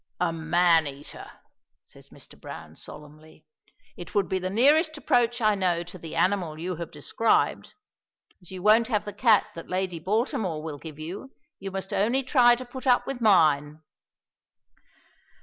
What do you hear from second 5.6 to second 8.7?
to the animal you have described. As you